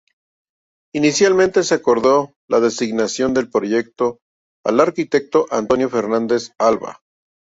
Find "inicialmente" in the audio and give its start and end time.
0.95-1.61